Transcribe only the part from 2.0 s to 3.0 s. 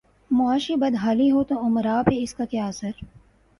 پہ اس کا کیا اثر؟